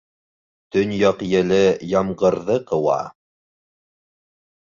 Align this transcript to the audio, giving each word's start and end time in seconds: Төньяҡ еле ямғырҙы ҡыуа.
Төньяҡ 0.75 1.21
еле 1.31 1.59
ямғырҙы 1.91 2.57
ҡыуа. 2.73 2.97